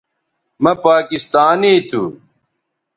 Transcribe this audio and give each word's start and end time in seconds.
مہ 0.63 0.73
پاکستانی 0.83 1.73
تھو 1.89 2.03